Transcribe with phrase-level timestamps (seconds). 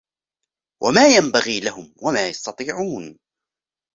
[0.83, 3.19] وَمَا يَنْبَغِي لَهُمْ وَمَا يَسْتَطِيعُونَ